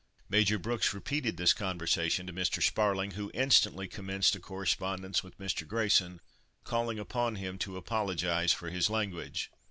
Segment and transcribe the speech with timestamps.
[0.29, 2.59] Major Brooks repeated this conversation to Mr.
[2.59, 5.67] Sparling, who instantly commenced a correspondence with Mr.
[5.67, 6.19] Grayson,
[6.63, 9.51] calling upon him to apologise for his language.